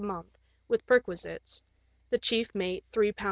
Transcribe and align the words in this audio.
a 0.01 0.03
month 0.03 0.25
with 0.67 0.83
perquisites, 0.87 1.61
the 2.09 2.17
chief 2.17 2.55
mate 2.55 2.83
£3 2.91 3.09
10^. 3.13 3.13